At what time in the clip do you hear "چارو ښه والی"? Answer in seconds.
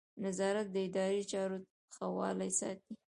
1.31-2.51